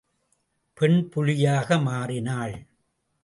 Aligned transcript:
பெண் 0.77 1.09
புலியாக 1.09 1.77
மாறினாள். 1.77 2.55